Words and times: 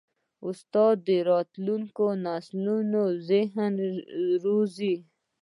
استاد 0.47 0.95
د 1.07 1.09
راتلونکي 1.29 2.05
نسلونو 2.25 3.01
ذهنونه 3.27 3.83
روزي. 4.43 4.95